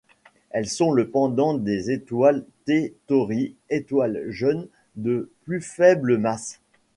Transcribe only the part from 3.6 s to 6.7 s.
étoiles jeunes de plus faible masse.